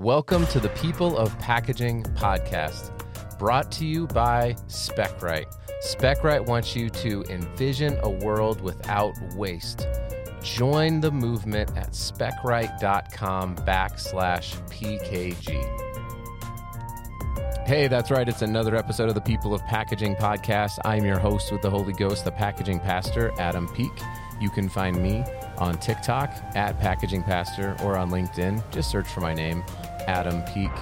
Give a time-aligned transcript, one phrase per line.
[0.00, 2.90] Welcome to the People of Packaging podcast,
[3.38, 5.44] brought to you by SpecRight.
[5.84, 9.86] SpecRight wants you to envision a world without waste.
[10.42, 15.58] Join the movement at specright.com backslash PKG.
[17.66, 18.26] Hey, that's right.
[18.26, 20.78] It's another episode of the People of Packaging podcast.
[20.82, 23.92] I'm your host with the Holy Ghost, the packaging pastor, Adam Peek.
[24.40, 25.22] You can find me
[25.58, 28.62] on TikTok at Packaging Pastor or on LinkedIn.
[28.70, 29.62] Just search for my name,
[30.10, 30.72] Adam Peek.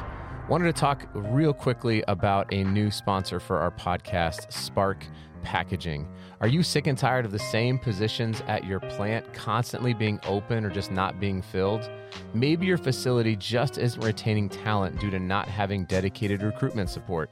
[0.49, 5.05] Wanted to talk real quickly about a new sponsor for our podcast, Spark
[5.43, 6.07] Packaging.
[6.41, 10.65] Are you sick and tired of the same positions at your plant constantly being open
[10.65, 11.91] or just not being filled?
[12.35, 17.31] Maybe your facility just isn't retaining talent due to not having dedicated recruitment support.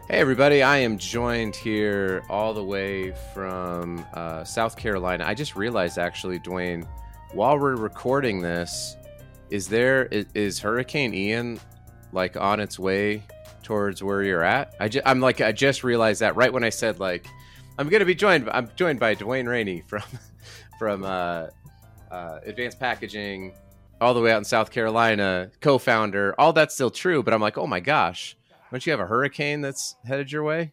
[0.09, 5.25] Hey, everybody, I am joined here all the way from uh, South Carolina.
[5.25, 6.85] I just realized, actually, Dwayne,
[7.33, 8.97] while we're recording this,
[9.51, 11.61] is there is, is Hurricane Ian
[12.13, 13.23] like on its way
[13.63, 14.75] towards where you're at?
[14.81, 17.29] I just, I'm like, I just realized that right when I said, like,
[17.79, 20.03] I'm to be joined, I'm joined by Dwayne Rainey from,
[20.81, 21.47] from uh,
[22.11, 23.55] uh, Advanced Packaging
[24.01, 26.35] all the way out in South Carolina, co-founder.
[26.39, 28.37] All that's still true, but I'm like, oh my gosh,
[28.71, 30.73] don't you have a hurricane that's headed your way?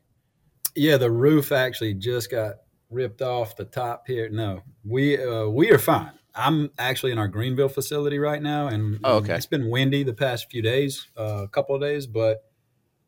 [0.75, 2.55] Yeah, the roof actually just got
[2.89, 4.29] ripped off the top here.
[4.29, 6.11] No, we uh, we are fine.
[6.35, 9.35] I'm actually in our Greenville facility right now, and oh, okay.
[9.35, 12.43] it's been windy the past few days, uh, a couple of days, but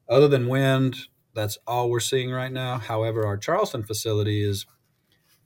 [0.10, 0.98] other than wind,
[1.36, 2.80] that's all we're seeing right now.
[2.80, 4.66] However, our Charleston facility is,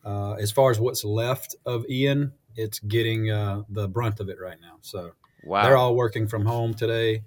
[0.05, 4.39] uh, as far as what's left of Ian, it's getting uh, the brunt of it
[4.39, 4.77] right now.
[4.81, 5.63] So wow.
[5.63, 7.23] they're all working from home today.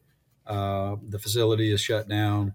[0.46, 2.54] Uh, the facility is shut down,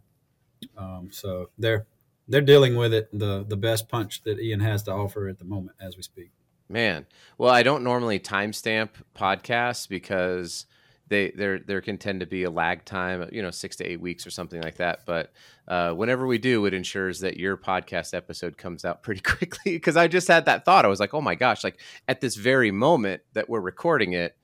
[0.78, 1.86] um, so they're
[2.28, 5.46] they're dealing with it the the best punch that Ian has to offer at the
[5.46, 6.32] moment as we speak.
[6.70, 7.06] Man,
[7.38, 10.66] well, I don't normally timestamp podcasts because
[11.12, 14.00] they there there can tend to be a lag time, you know, six to eight
[14.00, 15.02] weeks or something like that.
[15.06, 15.34] But
[15.68, 19.74] uh, whenever we do, it ensures that your podcast episode comes out pretty quickly.
[19.74, 22.36] Because I just had that thought, I was like, oh my gosh, like at this
[22.36, 24.38] very moment that we're recording it,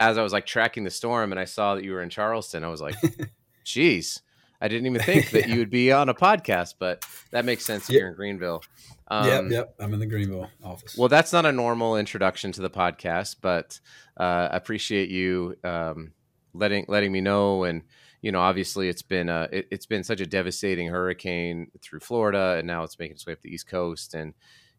[0.00, 2.64] as I was like tracking the storm, and I saw that you were in Charleston,
[2.64, 2.96] I was like,
[3.64, 4.22] geez.
[4.60, 7.88] I didn't even think that you would be on a podcast, but that makes sense
[7.88, 7.98] yep.
[8.00, 8.62] here in Greenville.
[9.10, 9.74] Um, yep, yep.
[9.80, 10.96] I'm in the Greenville office.
[10.96, 13.80] Well, that's not a normal introduction to the podcast, but
[14.18, 16.12] uh, I appreciate you um,
[16.52, 17.64] letting letting me know.
[17.64, 17.82] And
[18.20, 22.56] you know, obviously, it's been a, it, has been such a devastating hurricane through Florida,
[22.58, 24.14] and now it's making its way up the East Coast.
[24.14, 24.34] And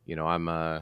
[0.06, 0.82] you know, I'm uh,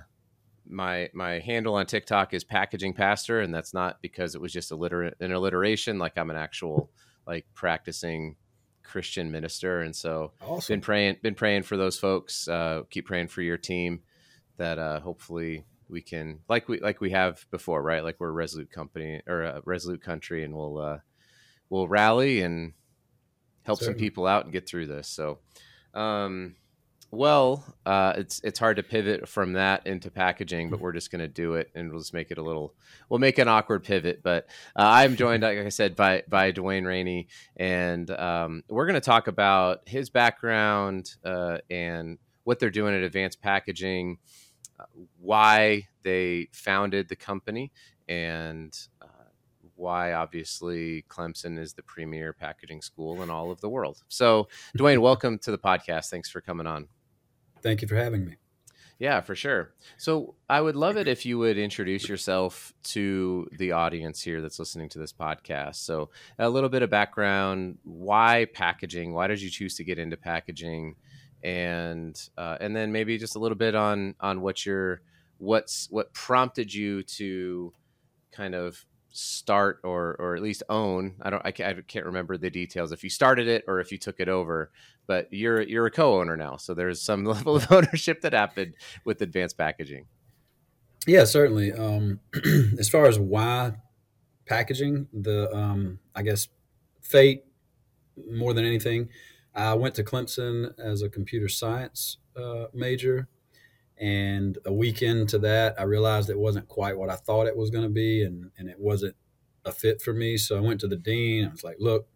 [0.70, 4.72] my my handle on TikTok is packaging pastor, and that's not because it was just
[4.72, 6.00] a alliter- an alliteration.
[6.00, 6.90] Like I'm an actual
[7.26, 8.36] like practicing
[8.88, 10.74] Christian minister, and so awesome.
[10.74, 12.48] been praying been praying for those folks.
[12.48, 14.02] Uh, keep praying for your team
[14.58, 18.04] that uh, hopefully we can like we like we have before, right?
[18.04, 20.98] Like we're a resolute company or a resolute country, and we'll uh,
[21.70, 22.74] we'll rally and
[23.64, 24.00] help Certainly.
[24.00, 25.08] some people out and get through this.
[25.08, 25.40] So,
[25.94, 26.56] um,
[27.12, 31.22] well, uh, it's it's hard to pivot from that into packaging, but we're just going
[31.22, 32.74] to do it, and we'll just make it a little.
[33.10, 36.86] We'll make an awkward pivot, but uh, I'm joined, like I said, by by Dwayne
[36.86, 42.94] Rainey, and um, we're going to talk about his background uh, and what they're doing
[42.94, 44.18] at Advanced Packaging,
[44.80, 44.86] uh,
[45.20, 47.72] why they founded the company,
[48.10, 49.06] and uh,
[49.76, 54.04] why obviously Clemson is the premier packaging school in all of the world.
[54.10, 56.10] So, Dwayne, welcome to the podcast.
[56.10, 56.90] Thanks for coming on.
[57.62, 58.36] Thank you for having me.
[59.00, 59.74] Yeah, for sure.
[59.98, 64.58] So I would love it if you would introduce yourself to the audience here that's
[64.58, 65.76] listening to this podcast.
[65.76, 66.10] So
[66.40, 69.14] a little bit of background: why packaging?
[69.14, 70.96] Why did you choose to get into packaging?
[71.44, 75.02] And uh, and then maybe just a little bit on on what your
[75.38, 77.72] what's what prompted you to
[78.32, 78.84] kind of
[79.18, 82.92] start or or at least own i don't I can't, I can't remember the details
[82.92, 84.72] if you started it or if you took it over
[85.08, 88.74] but you're you're a co-owner now so there's some level of ownership that happened
[89.06, 90.06] with advanced packaging
[91.08, 91.72] Yeah, certainly.
[91.72, 92.20] Um,
[92.78, 93.74] as far as why
[94.46, 96.50] packaging, the um, I guess
[97.02, 97.46] fate
[98.30, 99.10] more than anything.
[99.56, 103.30] I went to Clemson as a computer science uh, major,
[104.00, 107.70] and a week into that, I realized it wasn't quite what I thought it was
[107.70, 109.16] going to be, and and it wasn't
[109.66, 110.38] a fit for me.
[110.38, 111.46] So I went to the dean.
[111.46, 112.08] I was like, "Look,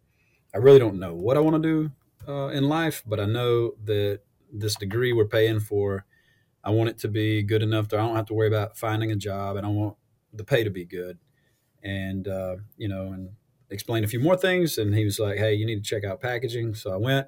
[0.54, 1.90] I really don't know what I want to do
[2.32, 4.20] uh, in life, but I know that
[4.52, 6.04] this degree we're paying for,
[6.62, 9.10] I want it to be good enough that I don't have to worry about finding
[9.10, 9.96] a job, and I want
[10.32, 11.18] the pay to be good."
[11.82, 13.30] And uh, you know, and
[13.70, 16.20] explained a few more things, and he was like, "Hey, you need to check out
[16.20, 17.26] packaging." So I went,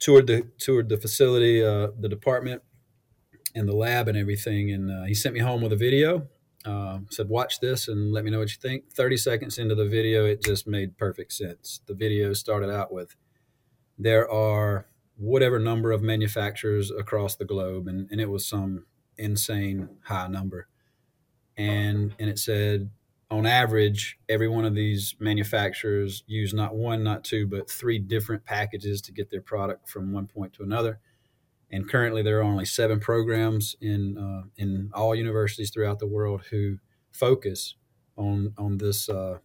[0.00, 2.62] toured the toured the facility, uh, the department,
[3.54, 4.70] and the lab, and everything.
[4.70, 6.28] And uh, he sent me home with a video.
[6.64, 9.88] Uh, said, "Watch this and let me know what you think." Thirty seconds into the
[9.88, 11.80] video, it just made perfect sense.
[11.86, 13.16] The video started out with,
[13.98, 18.86] "There are whatever number of manufacturers across the globe," and, and it was some
[19.18, 20.68] insane high number.
[21.56, 22.90] And and it said
[23.32, 28.44] on average, every one of these manufacturers use not one, not two, but three different
[28.44, 31.00] packages to get their product from one point to another.
[31.72, 36.42] And currently, there are only seven programs in uh, in all universities throughout the world
[36.50, 36.78] who
[37.12, 37.76] focus
[38.16, 39.38] on on this uh,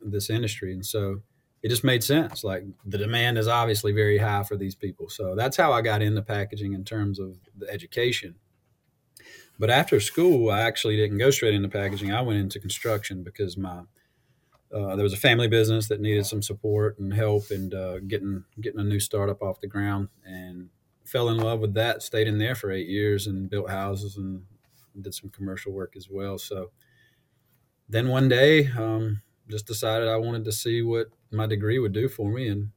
[0.00, 0.72] this industry.
[0.72, 1.22] And so,
[1.62, 2.42] it just made sense.
[2.44, 5.08] Like the demand is obviously very high for these people.
[5.08, 8.34] So that's how I got into packaging in terms of the education.
[9.58, 12.12] But after school, I actually didn't go straight into packaging.
[12.12, 13.82] I went into construction because my
[14.74, 18.44] uh, there was a family business that needed some support and help and uh, getting
[18.60, 20.70] getting a new startup off the ground and
[21.04, 22.02] fell in love with that.
[22.02, 24.44] Stayed in there for eight years and built houses and
[25.00, 26.38] did some commercial work as well.
[26.38, 26.70] So
[27.88, 32.08] then one day, um, just decided I wanted to see what my degree would do
[32.08, 32.70] for me and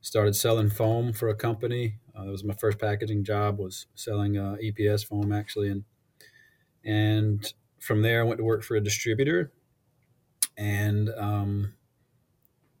[0.00, 1.98] started selling foam for a company.
[2.14, 5.84] Uh, that was my first packaging job was selling uh, EPS foam actually and
[6.84, 9.52] and from there, I went to work for a distributor.
[10.56, 11.74] And um,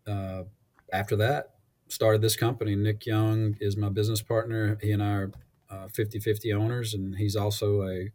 [0.06, 0.44] uh,
[0.92, 1.54] after that,
[1.92, 2.74] started this company.
[2.74, 4.78] Nick Young is my business partner.
[4.80, 5.32] He and I are
[5.70, 8.10] uh, 50 50 owners, and he's also a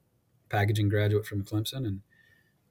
[0.49, 1.85] packaging graduate from Clemson.
[1.85, 2.01] And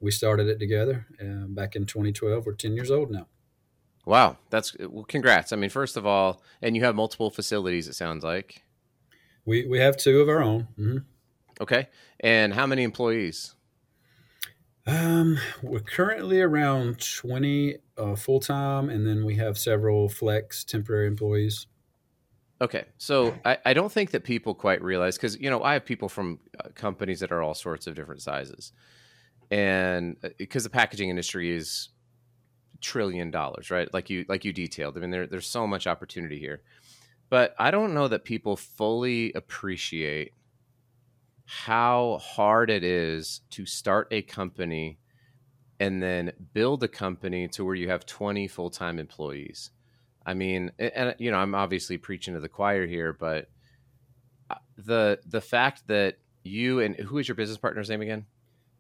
[0.01, 2.45] we started it together uh, back in 2012.
[2.45, 3.27] We're 10 years old now.
[4.05, 5.05] Wow, that's well.
[5.05, 5.53] Congrats!
[5.53, 7.89] I mean, first of all, and you have multiple facilities.
[7.89, 8.63] It sounds like
[9.45, 10.69] we we have two of our own.
[10.79, 10.99] Mm-hmm.
[11.61, 11.89] Okay.
[12.21, 13.56] And how many employees?
[14.87, 21.09] Um, we're currently around 20 uh, full time, and then we have several flex temporary
[21.09, 21.67] employees.
[22.61, 22.85] Okay.
[22.97, 26.09] So I, I don't think that people quite realize because, you know, I have people
[26.09, 28.73] from uh, companies that are all sorts of different sizes.
[29.51, 31.91] And because uh, the packaging industry is
[32.81, 33.93] trillion dollars, right?
[33.93, 34.97] Like you, like you detailed.
[34.97, 36.63] I mean, there, there's so much opportunity here.
[37.29, 40.33] But I don't know that people fully appreciate
[41.47, 44.99] how hard it is to start a company
[45.79, 49.71] and then build a company to where you have 20 full-time employees.
[50.25, 53.49] I mean, and you know, I'm obviously preaching to the choir here, but
[54.51, 58.27] uh, the the fact that you and who is your business partner's name again?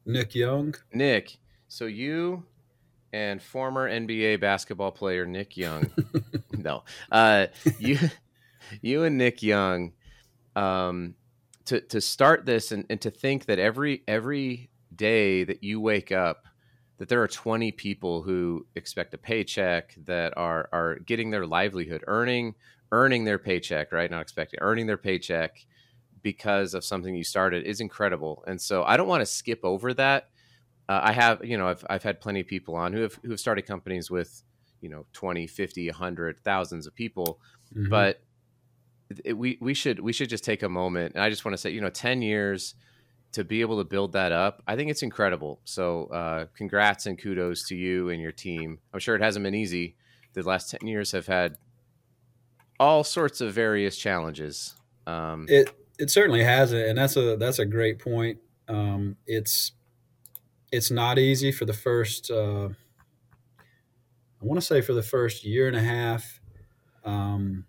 [0.04, 0.74] Nick Young.
[0.92, 1.36] Nick.
[1.68, 2.44] So you
[3.12, 5.88] and former NBA basketball player Nick Young.
[6.52, 6.82] no,
[7.12, 7.46] uh,
[7.78, 7.98] you
[8.82, 9.92] you and Nick Young
[10.56, 11.14] um,
[11.66, 16.10] to to start this and, and to think that every every day that you wake
[16.10, 16.46] up
[16.98, 22.02] that there are 20 people who expect a paycheck that are are getting their livelihood
[22.06, 22.54] earning
[22.92, 24.10] earning their paycheck right?
[24.10, 25.66] Not expecting earning their paycheck
[26.22, 28.42] because of something you started is incredible.
[28.46, 30.30] And so i don't want to skip over that.
[30.88, 33.30] Uh, i have you know I've, I've had plenty of people on who have who
[33.30, 34.42] have started companies with
[34.80, 37.40] you know 20 50 100 thousands of people.
[37.74, 37.90] Mm-hmm.
[37.90, 38.20] but
[39.24, 41.58] it, we we should we should just take a moment and i just want to
[41.58, 42.74] say you know 10 years
[43.32, 45.60] to be able to build that up i think it's incredible.
[45.64, 48.78] So uh, congrats and kudos to you and your team.
[48.92, 49.96] I'm sure it hasn't been easy.
[50.32, 51.56] The last 10 years have had
[52.78, 54.74] all sorts of various challenges
[55.06, 58.38] um, it it certainly has it and that's a that's a great point.
[58.68, 59.72] Um, it's
[60.72, 62.68] it's not easy for the first uh,
[63.58, 66.40] i want to say for the first year and a half
[67.04, 67.64] um,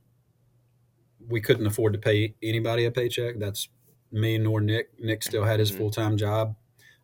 [1.28, 3.36] we couldn't afford to pay anybody a paycheck.
[3.38, 3.70] That's
[4.12, 4.90] me nor Nick.
[5.00, 5.80] Nick still had his mm-hmm.
[5.80, 6.56] full time job.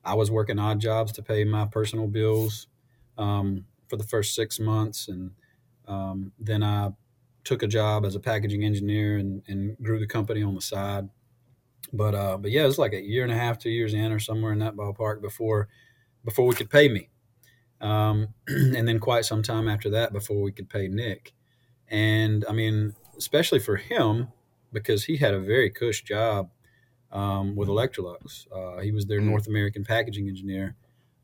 [0.05, 2.67] I was working odd jobs to pay my personal bills
[3.17, 5.31] um, for the first six months, and
[5.87, 6.91] um, then I
[7.43, 11.09] took a job as a packaging engineer and, and grew the company on the side.
[11.91, 14.11] But uh, but yeah, it was like a year and a half, two years in,
[14.11, 15.69] or somewhere in that ballpark before
[16.25, 17.09] before we could pay me,
[17.81, 21.33] um, and then quite some time after that before we could pay Nick.
[21.89, 24.29] And I mean, especially for him
[24.71, 26.51] because he had a very cush job.
[27.11, 28.47] um, with Electrolux.
[28.51, 29.25] Uh, he was their Mm.
[29.25, 30.75] North American packaging engineer.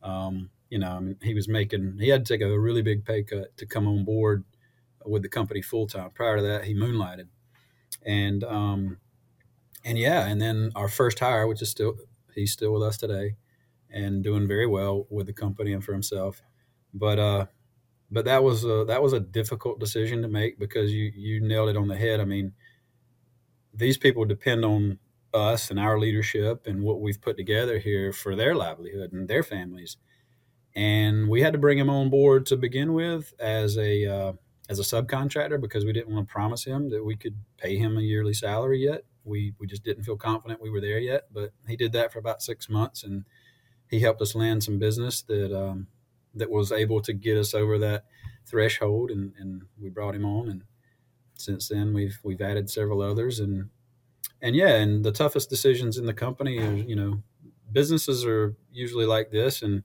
[0.03, 3.05] Um, you know, I mean, he was making, he had to take a really big
[3.05, 4.45] pay cut to come on board
[5.05, 6.11] with the company full time.
[6.11, 7.29] Prior to that, he moonlighted.
[8.05, 8.99] And, um,
[9.85, 11.95] and yeah, and then our first hire, which is still,
[12.35, 13.37] he's still with us today
[13.89, 16.41] and doing very well with the company and for himself.
[16.93, 17.45] But, uh,
[18.11, 21.69] but that was a, that was a difficult decision to make because you you nailed
[21.69, 22.19] it on the head.
[22.19, 22.53] I mean,
[23.73, 24.99] these people depend on
[25.33, 29.43] us and our leadership and what we've put together here for their livelihood and their
[29.43, 29.97] families.
[30.75, 34.33] And we had to bring him on board to begin with as a uh,
[34.69, 37.97] as a subcontractor because we didn't want to promise him that we could pay him
[37.97, 39.03] a yearly salary yet.
[39.23, 41.25] We we just didn't feel confident we were there yet.
[41.31, 43.25] But he did that for about six months, and
[43.89, 45.87] he helped us land some business that um,
[46.35, 48.05] that was able to get us over that
[48.45, 50.49] threshold, and, and we brought him on.
[50.49, 50.63] And
[51.35, 53.69] since then, we've we've added several others, and
[54.41, 57.23] and yeah, and the toughest decisions in the company are you know
[57.71, 59.83] businesses are usually like this, and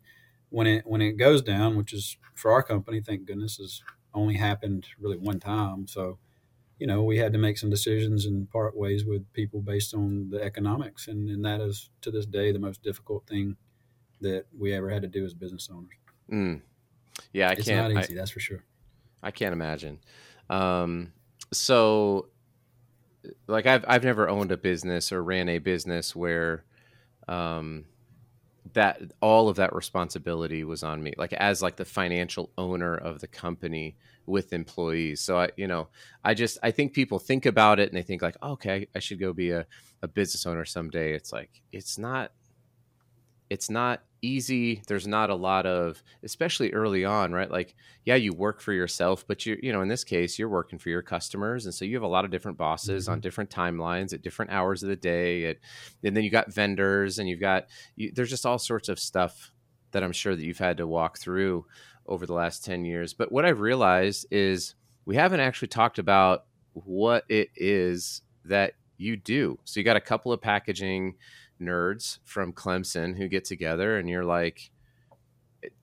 [0.50, 3.82] when it when it goes down, which is for our company, thank goodness, has
[4.12, 5.86] only happened really one time.
[5.86, 6.18] So
[6.78, 10.30] you know we had to make some decisions and part ways with people based on
[10.30, 13.56] the economics, and, and that is to this day the most difficult thing
[14.20, 15.94] that we ever had to do as business owners.
[16.30, 16.60] Mm.
[17.32, 17.92] Yeah, I it's can't.
[17.92, 18.64] not I, easy, that's for sure.
[19.22, 20.00] I can't imagine.
[20.50, 21.12] Um,
[21.52, 22.28] so,
[23.46, 26.64] like, I've I've never owned a business or ran a business where,
[27.28, 27.84] um,
[28.72, 31.14] that all of that responsibility was on me.
[31.16, 35.20] Like as like the financial owner of the company with employees.
[35.20, 35.88] So I, you know,
[36.24, 38.98] I just I think people think about it and they think like, oh, okay, I
[38.98, 39.66] should go be a,
[40.02, 41.12] a business owner someday.
[41.14, 42.32] It's like it's not
[43.50, 44.82] it's not easy.
[44.86, 47.50] There's not a lot of especially early on right?
[47.50, 50.78] Like yeah you work for yourself but you you know in this case you're working
[50.78, 53.22] for your customers and so you have a lot of different bosses on mm-hmm.
[53.22, 55.56] different timelines at different hours of the day at,
[56.02, 57.66] and then you got vendors and you've got
[57.96, 59.52] you, there's just all sorts of stuff
[59.92, 61.64] that i'm sure that you've had to walk through
[62.06, 63.14] over the last 10 years.
[63.14, 69.16] But what i've realized is we haven't actually talked about what it is that you
[69.16, 69.58] do.
[69.64, 71.16] So you got a couple of packaging
[71.60, 74.70] nerds from Clemson who get together and you're like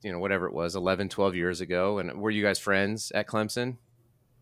[0.04, 3.28] you know whatever it was 11 12 years ago and were you guys friends at
[3.28, 3.78] Clemson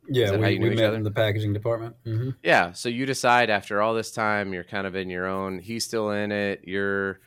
[0.09, 0.97] Yeah, we, we each met other?
[0.97, 1.95] in the packaging department.
[2.03, 5.59] hmm yeah so you decide after all this time you're kind of in your own
[5.59, 7.19] he's still in it you're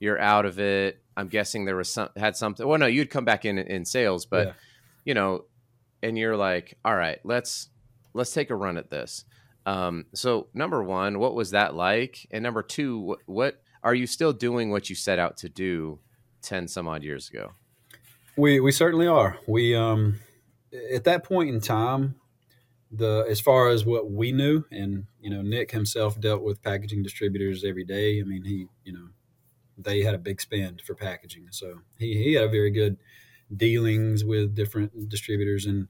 [0.00, 3.24] you're out of it I'm guessing there was some had something well no you'd come
[3.24, 4.52] back in in sales but Yeah.
[5.04, 5.44] you know
[6.02, 7.68] and you're like all right let's
[8.14, 9.24] let's take a run at this
[9.66, 14.06] um, so number one what was that like and number two what, what are you
[14.06, 15.98] still doing what you set out to do
[16.42, 17.52] 10 some odd years ago
[18.36, 19.38] We we certainly are.
[19.46, 20.20] We um
[20.94, 22.14] at that point in time,
[22.90, 27.02] the as far as what we knew, and you know, Nick himself dealt with packaging
[27.02, 28.20] distributors every day.
[28.20, 29.08] I mean, he you know,
[29.76, 32.98] they had a big spend for packaging, so he he had a very good
[33.54, 35.88] dealings with different distributors, and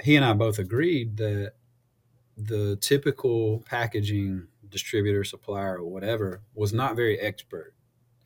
[0.00, 1.52] he and I both agreed that
[2.36, 7.74] the typical packaging distributor, supplier, or whatever was not very expert,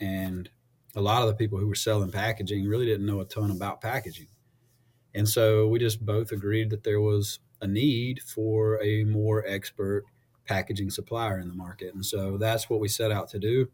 [0.01, 0.49] and
[0.95, 3.81] a lot of the people who were selling packaging really didn't know a ton about
[3.81, 4.29] packaging.
[5.15, 10.05] And so we just both agreed that there was a need for a more expert
[10.47, 11.95] packaging supplier in the market.
[11.95, 13.69] And so that's what we set out to do.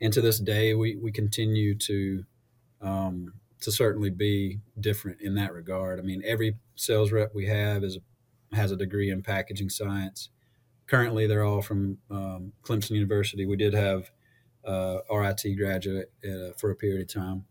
[0.00, 2.24] And to this day, we, we continue to
[2.82, 5.98] um, to certainly be different in that regard.
[5.98, 7.98] I mean, every sales rep we have is
[8.54, 10.30] has a degree in packaging science.
[10.86, 13.46] Currently, they're all from um, Clemson University.
[13.46, 14.10] We did have
[14.64, 17.44] uh, RIT graduate uh, for a period of time.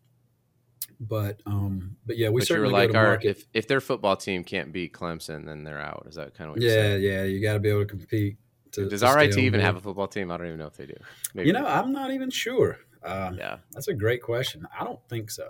[1.00, 3.28] But um, but yeah, we but certainly like go to our, market.
[3.28, 6.56] if, if their football team can't beat Clemson then they're out is that kind of
[6.56, 8.38] what you yeah, yeah, you got to be able to compete.
[8.74, 10.86] To, does to RIT even have a football team I don't even know if they
[10.86, 10.96] do
[11.34, 11.66] Maybe You know.
[11.66, 12.80] I'm not even sure.
[13.04, 14.66] Uh, yeah That's a great question.
[14.80, 15.50] I don't think so.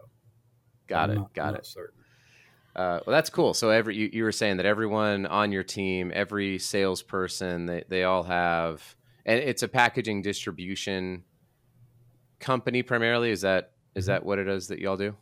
[0.87, 2.02] got I'm it not- got I'm it not certain.
[2.75, 3.53] Uh, well, that's cool.
[3.53, 8.03] So every you, you were saying that everyone on your team, every salesperson, they, they
[8.03, 11.23] all have, and it's a packaging distribution
[12.39, 13.29] company primarily.
[13.31, 14.07] Is that is Mhm.
[14.07, 15.15] that what it is that y'all do?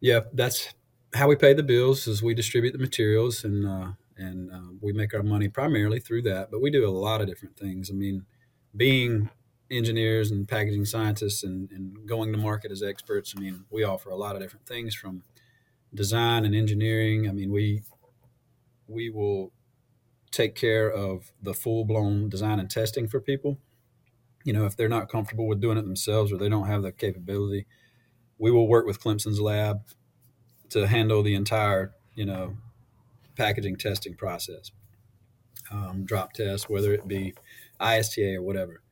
[0.00, 0.72] Yeah, that's
[1.14, 2.06] how we pay the bills.
[2.06, 6.22] Is we distribute the materials and uh, and uh, we make our money primarily through
[6.22, 6.50] that.
[6.50, 7.90] But we do a lot of different things.
[7.90, 8.24] I mean,
[8.74, 9.28] being
[9.70, 13.34] engineers and packaging scientists and, and going to market as experts.
[13.36, 15.22] I mean, we offer a lot of different things from
[15.94, 17.28] design and engineering.
[17.28, 17.82] I mean, we
[18.86, 19.52] we will
[20.30, 23.58] take care of the full blown design and testing for people.
[24.44, 26.92] You know, if they're not comfortable with doing it themselves or they don't have the
[26.92, 27.66] capability,
[28.38, 29.82] we will work with Clemson's lab
[30.70, 32.56] to handle the entire, you know,
[33.36, 34.70] packaging testing process.
[35.70, 37.34] Um, drop test, whether it be
[37.80, 38.82] ISTA or whatever.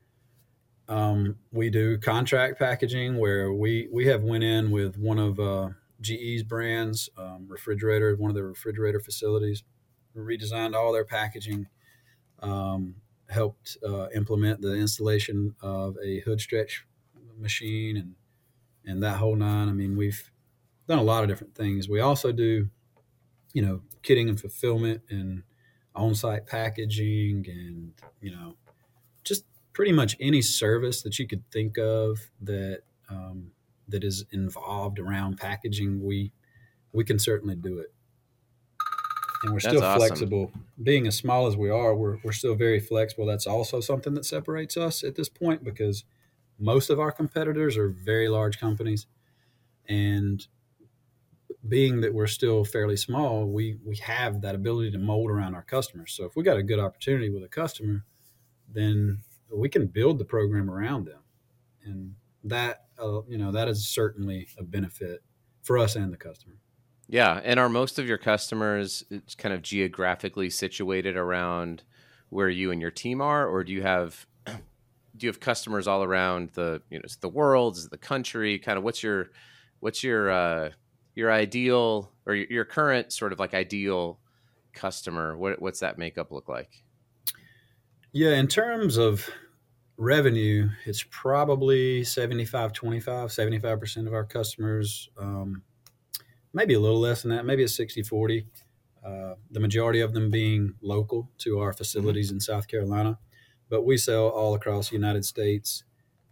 [0.87, 5.69] Um, we do contract packaging where we we have went in with one of uh,
[6.01, 9.63] GE's brands, um, refrigerator, one of their refrigerator facilities,
[10.15, 11.67] redesigned all their packaging,
[12.39, 12.95] um,
[13.29, 16.85] helped uh, implement the installation of a hood stretch
[17.37, 18.15] machine and
[18.85, 19.69] and that whole nine.
[19.69, 20.31] I mean, we've
[20.87, 21.87] done a lot of different things.
[21.87, 22.69] We also do,
[23.53, 25.43] you know, kitting and fulfillment and
[25.95, 28.55] on-site packaging and you know
[29.23, 33.51] just pretty much any service that you could think of that um,
[33.89, 36.31] that is involved around packaging we
[36.91, 37.93] we can certainly do it.
[39.43, 40.07] And we're That's still awesome.
[40.07, 40.51] flexible.
[40.81, 43.25] Being as small as we are we're, we're still very flexible.
[43.25, 46.03] That's also something that separates us at this point because
[46.57, 49.07] most of our competitors are very large companies.
[49.87, 50.45] And
[51.67, 55.63] being that we're still fairly small, we we have that ability to mold around our
[55.63, 56.13] customers.
[56.13, 58.05] So if we got a good opportunity with a customer,
[58.71, 59.19] then
[59.51, 61.21] we can build the program around them,
[61.83, 65.23] and that uh, you know that is certainly a benefit
[65.63, 66.55] for us and the customer.
[67.07, 71.83] Yeah, and are most of your customers it's kind of geographically situated around
[72.29, 76.03] where you and your team are, or do you have do you have customers all
[76.03, 78.59] around the you know the world, is it the country?
[78.59, 79.31] Kind of what's your
[79.79, 80.69] what's your uh,
[81.15, 84.19] your ideal or your, your current sort of like ideal
[84.73, 85.37] customer?
[85.37, 86.83] What what's that makeup look like?
[88.11, 89.29] Yeah, in terms of
[89.99, 95.61] revenue, it's probably 75 25, 75% of our customers, um,
[96.53, 98.47] maybe a little less than that, maybe it's 60 40.
[99.05, 103.17] Uh, the majority of them being local to our facilities in South Carolina,
[103.69, 105.83] but we sell all across the United States.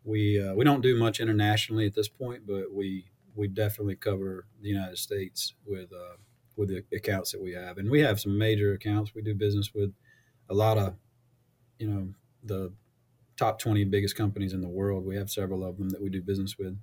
[0.03, 3.05] We uh, we don't do much internationally at this point, but we
[3.35, 6.17] we definitely cover the United States with uh,
[6.57, 9.15] with the accounts that we have, and we have some major accounts.
[9.15, 9.93] We do business with
[10.49, 10.95] a lot of
[11.79, 12.09] you know
[12.43, 12.73] the
[13.37, 16.21] top 20 biggest companies in the world we have several of them that we do
[16.21, 16.77] business with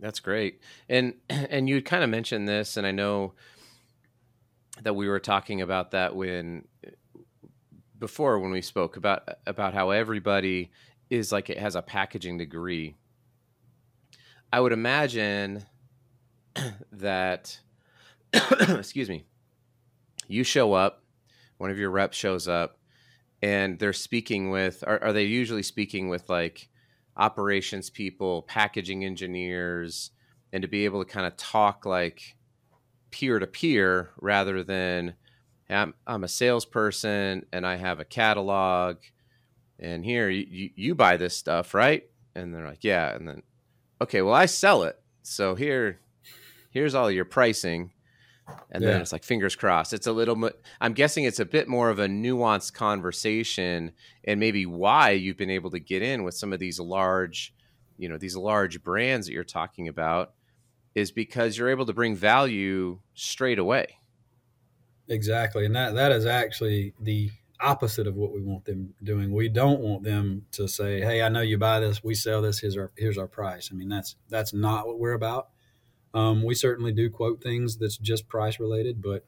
[0.00, 0.60] That's great.
[0.88, 3.34] And and you kind of mentioned this, and I know
[4.82, 6.66] that we were talking about that when
[7.98, 10.70] before when we spoke about about how everybody
[11.10, 12.96] is like it has a packaging degree.
[14.52, 15.66] I would imagine
[16.92, 17.60] that
[18.32, 19.26] excuse me,
[20.28, 21.04] you show up,
[21.58, 22.78] one of your reps shows up,
[23.42, 26.68] and they're speaking with are, are they usually speaking with like
[27.16, 30.10] operations people, packaging engineers,
[30.52, 32.36] and to be able to kind of talk like
[33.10, 35.14] peer to peer rather than
[35.68, 38.96] I'm, I'm a salesperson and I have a catalog
[39.80, 42.04] and here you, you, you buy this stuff, right?
[42.34, 43.14] And they're like, yeah.
[43.14, 43.42] And then,
[44.00, 45.00] okay, well, I sell it.
[45.22, 46.00] So here,
[46.70, 47.92] here's all your pricing.
[48.70, 49.92] And then it's like fingers crossed.
[49.92, 50.50] It's a little.
[50.80, 53.92] I'm guessing it's a bit more of a nuanced conversation,
[54.24, 57.54] and maybe why you've been able to get in with some of these large,
[57.98, 60.34] you know, these large brands that you're talking about,
[60.94, 63.98] is because you're able to bring value straight away.
[65.08, 69.48] exactly and that that is actually the opposite of what we want them doing we
[69.48, 72.76] don't want them to say hey i know you buy this we sell this here's
[72.76, 75.48] our here's our price i mean that's that's not what we're about
[76.14, 79.24] um, we certainly do quote things that's just price related but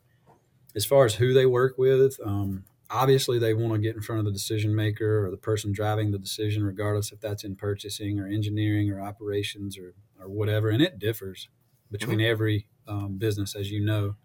[0.75, 4.19] as far as who they work with um, obviously they want to get in front
[4.19, 8.19] of the decision maker or the person driving the decision regardless if that's in purchasing
[8.21, 11.49] or engineering or operations or, or whatever and it differs
[11.91, 14.17] between every um, business as you know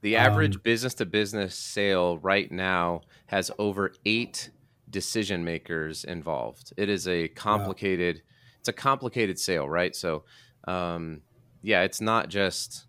[0.00, 4.50] The Um, average business to business sale right now has over eight
[4.90, 6.72] decision makers involved.
[6.76, 8.22] It is a complicated,
[8.58, 9.94] it's a complicated sale, right?
[9.96, 10.24] So,
[10.64, 11.22] um,
[11.62, 12.84] yeah, it's not just,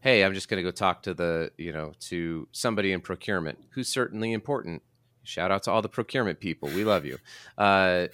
[0.00, 3.58] hey, I'm just going to go talk to the, you know, to somebody in procurement
[3.70, 4.82] who's certainly important.
[5.24, 6.68] Shout out to all the procurement people.
[6.70, 7.18] We love you.
[7.58, 8.06] Uh,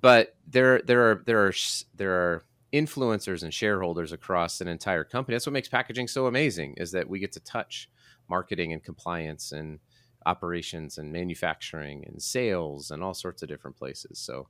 [0.00, 1.52] but there, there are, there are,
[1.96, 5.34] there are influencers and shareholders across an entire company.
[5.34, 7.88] That's what makes packaging so amazing is that we get to touch
[8.28, 9.78] marketing and compliance and
[10.26, 14.18] operations and manufacturing and sales and all sorts of different places.
[14.18, 14.48] So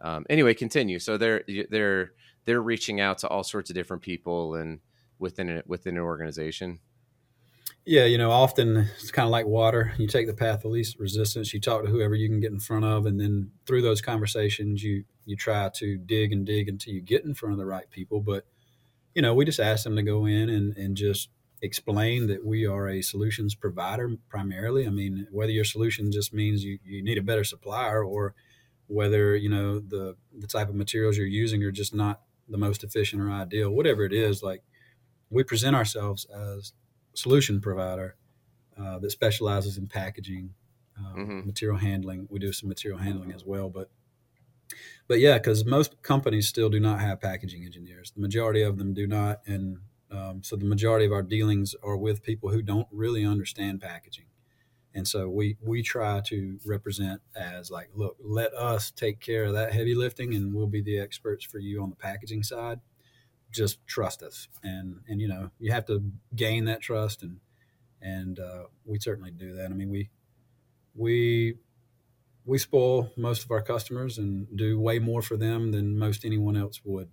[0.00, 0.98] um, anyway, continue.
[0.98, 2.12] So they're they're
[2.44, 4.80] they're reaching out to all sorts of different people and
[5.18, 6.80] within a, within an organization.
[7.86, 9.94] Yeah, you know, often it's kind of like water.
[9.98, 11.54] You take the path of least resistance.
[11.54, 14.82] You talk to whoever you can get in front of, and then through those conversations,
[14.82, 17.88] you you try to dig and dig until you get in front of the right
[17.90, 18.20] people.
[18.20, 18.44] But
[19.14, 21.30] you know, we just ask them to go in and and just
[21.62, 24.86] explain that we are a solutions provider primarily.
[24.86, 28.34] I mean, whether your solution just means you, you need a better supplier or
[28.90, 32.82] whether you know the the type of materials you're using are just not the most
[32.82, 34.62] efficient or ideal, whatever it is, like
[35.30, 36.72] we present ourselves as
[37.14, 38.16] solution provider
[38.78, 40.54] uh, that specializes in packaging
[40.98, 41.46] um, mm-hmm.
[41.46, 42.26] material handling.
[42.28, 43.90] We do some material handling as well, but
[45.06, 48.12] but yeah, because most companies still do not have packaging engineers.
[48.14, 49.78] The majority of them do not, and
[50.10, 54.26] um, so the majority of our dealings are with people who don't really understand packaging.
[54.94, 59.52] And so we we try to represent as like, look, let us take care of
[59.52, 62.80] that heavy lifting, and we'll be the experts for you on the packaging side.
[63.52, 66.02] Just trust us, and and you know you have to
[66.34, 67.38] gain that trust, and
[68.02, 69.66] and uh, we certainly do that.
[69.66, 70.10] I mean, we
[70.94, 71.54] we
[72.44, 76.56] we spoil most of our customers and do way more for them than most anyone
[76.56, 77.08] else would.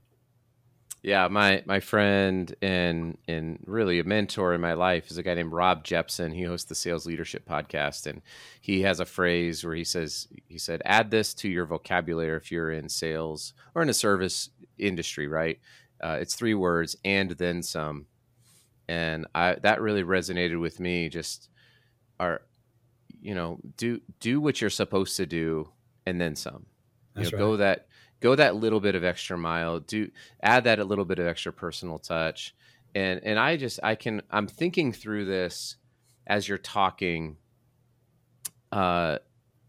[1.08, 5.36] Yeah, my my friend and and really a mentor in my life is a guy
[5.36, 6.34] named Rob Jepson.
[6.34, 8.22] He hosts the Sales Leadership Podcast, and
[8.60, 12.52] he has a phrase where he says he said, "Add this to your vocabulary if
[12.52, 15.62] you're in sales or in a service industry." Right?
[16.04, 18.08] Uh, it's three words and then some,
[18.90, 21.08] and I that really resonated with me.
[21.08, 21.48] Just
[22.20, 22.42] our,
[23.22, 25.70] you know, do do what you're supposed to do
[26.06, 26.66] and then some.
[27.16, 27.40] You know, right.
[27.40, 27.88] Go that
[28.20, 30.10] go that little bit of extra mile do
[30.42, 32.56] add that a little bit of extra personal touch.
[32.96, 35.76] And and i just i can i'm thinking through this
[36.26, 37.38] as you're talking
[38.72, 39.18] uh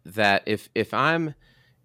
[0.05, 1.35] that if if i'm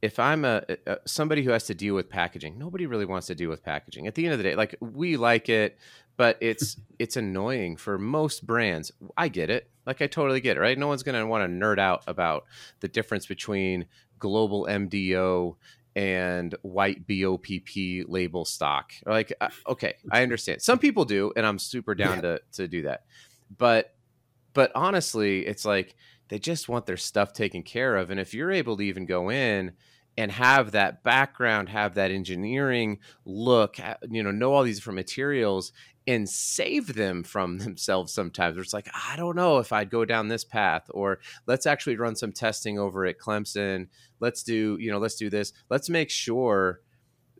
[0.01, 3.35] if i'm a, a, somebody who has to deal with packaging nobody really wants to
[3.35, 4.07] deal with packaging.
[4.07, 5.77] At the end of the day like we like it
[6.15, 8.91] but it's it's annoying for most brands.
[9.17, 9.69] I get it.
[9.85, 10.77] Like i totally get it right?
[10.77, 12.45] No one's going to want to nerd out about
[12.79, 13.85] the difference between
[14.19, 15.55] global mdo
[15.95, 18.93] and white BOPP label stock.
[19.05, 20.61] Like, uh, okay, I understand.
[20.61, 22.21] Some people do, and I'm super down yeah.
[22.21, 23.03] to to do that.
[23.57, 23.93] But
[24.53, 25.95] but honestly, it's like
[26.29, 28.09] they just want their stuff taken care of.
[28.09, 29.73] And if you're able to even go in
[30.17, 33.77] and have that background, have that engineering look,
[34.09, 35.71] you know, know all these different materials
[36.05, 38.57] and save them from themselves sometimes.
[38.57, 42.15] It's like, I don't know if I'd go down this path, or let's actually run
[42.15, 43.87] some testing over at Clemson.
[44.19, 45.53] Let's do, you know, let's do this.
[45.69, 46.81] Let's make sure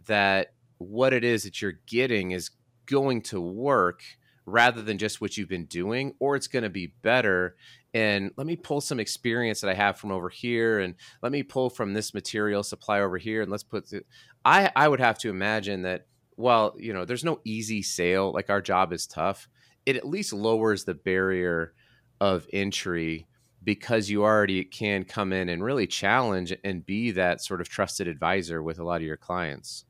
[0.08, 2.52] that what it is that you're getting is
[2.86, 4.02] going to work
[4.46, 7.56] rather than just what you've been doing, or it's going to be better.
[7.94, 11.44] And let me pull some experience that I have from over here, and let me
[11.44, 13.90] pull from this material supply over here, and let's put.
[13.90, 14.04] The,
[14.44, 18.32] I I would have to imagine that well, you know, there's no easy sale.
[18.32, 19.48] Like our job is tough.
[19.86, 21.74] It at least lowers the barrier
[22.20, 23.28] of entry
[23.64, 28.08] because you already can come in and really challenge and be that sort of trusted
[28.08, 29.86] advisor with a lot of your clients.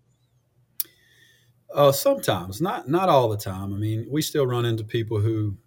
[1.73, 3.73] Uh, sometimes, not not all the time.
[3.73, 5.57] I mean, we still run into people who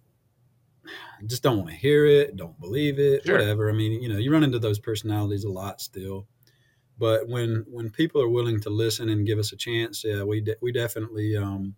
[1.26, 3.38] just don't want to hear it, don't believe it, sure.
[3.38, 3.70] whatever.
[3.70, 6.26] I mean, you know, you run into those personalities a lot still.
[6.98, 10.40] But when when people are willing to listen and give us a chance, yeah, we
[10.40, 11.74] de- we definitely um,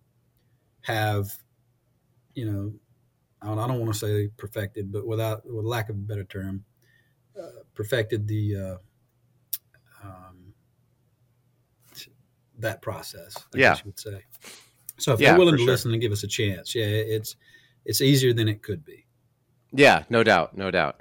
[0.83, 1.27] have,
[2.35, 2.73] you know,
[3.43, 6.25] I don't, I don't, want to say perfected, but without with lack of a better
[6.25, 6.65] term,
[7.41, 8.77] uh, perfected the uh,
[10.05, 10.55] um,
[12.59, 13.37] that process.
[13.55, 14.23] I yeah, would say.
[14.99, 15.67] So if yeah, they're willing to sure.
[15.67, 17.37] listen and give us a chance, yeah, it's
[17.89, 19.07] it's easier than it could be.
[19.73, 21.01] Yeah, no doubt, no doubt.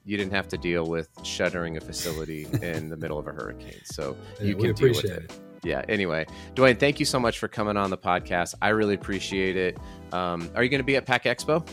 [0.05, 3.81] you didn't have to deal with shuttering a facility in the middle of a hurricane,
[3.83, 5.23] so you can deal with it.
[5.29, 5.50] it.
[5.63, 5.83] Yeah.
[5.87, 8.55] Anyway, Dwayne, thank you so much for coming on the podcast.
[8.61, 9.77] I really appreciate it.
[10.11, 11.67] Um, are you going to be at Pack Expo?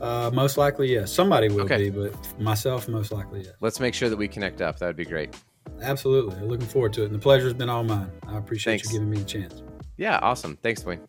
[0.00, 1.12] Uh, most likely, yes.
[1.12, 1.90] Somebody will okay.
[1.90, 3.54] be, but myself, most likely, yes.
[3.60, 4.78] Let's make sure that we connect up.
[4.78, 5.34] That would be great.
[5.82, 6.40] Absolutely.
[6.46, 7.06] Looking forward to it.
[7.06, 8.10] And the pleasure's been all mine.
[8.26, 8.92] I appreciate Thanks.
[8.92, 9.62] you giving me the chance.
[9.96, 10.56] Yeah, awesome.
[10.62, 11.00] Thanks, Dwayne.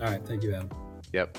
[0.00, 0.24] All right.
[0.26, 0.70] Thank you, Adam.
[1.12, 1.38] Yep.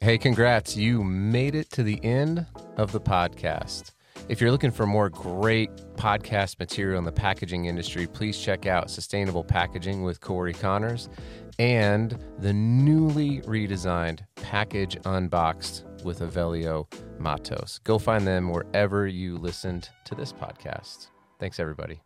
[0.00, 0.76] Hey, congrats.
[0.76, 3.92] You made it to the end of the podcast.
[4.26, 8.90] If you're looking for more great podcast material in the packaging industry, please check out
[8.90, 11.10] Sustainable Packaging with Cory Connors
[11.58, 17.80] and the newly redesigned Package Unboxed with Avelio Matos.
[17.84, 21.08] Go find them wherever you listened to this podcast.
[21.38, 22.04] Thanks, everybody.